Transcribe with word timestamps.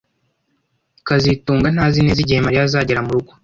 kazitunga 1.07 1.67
ntazi 1.71 1.99
neza 2.05 2.19
igihe 2.21 2.39
Mariya 2.45 2.63
azagera 2.67 3.05
murugo 3.05 3.31